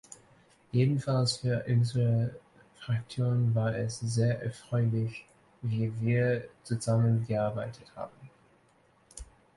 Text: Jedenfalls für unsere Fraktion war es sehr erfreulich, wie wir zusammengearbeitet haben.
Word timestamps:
Jedenfalls 0.71 1.37
für 1.37 1.63
unsere 1.67 2.35
Fraktion 2.79 3.53
war 3.53 3.75
es 3.77 3.99
sehr 3.99 4.41
erfreulich, 4.41 5.25
wie 5.61 5.93
wir 6.01 6.47
zusammengearbeitet 6.63 7.95
haben. 7.95 8.17